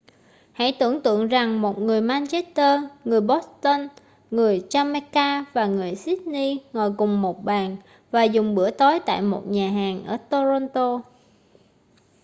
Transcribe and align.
hãy 0.53 0.75
tưởng 0.79 1.01
tượng 1.03 1.27
rằng 1.27 1.61
một 1.61 1.79
người 1.79 2.01
manchester 2.01 2.81
người 3.05 3.21
boston 3.21 3.87
người 4.31 4.63
jamaica 4.69 5.43
và 5.53 5.65
người 5.65 5.95
sydney 5.95 6.57
ngồi 6.73 6.93
cùng 6.97 7.21
một 7.21 7.43
bàn 7.43 7.77
và 8.11 8.23
dùng 8.23 8.55
bữa 8.55 8.71
tối 8.71 8.99
tại 9.05 9.21
một 9.21 9.43
nhà 9.47 9.69
hàng 9.71 10.05
ở 10.05 10.17
toronto 10.17 11.01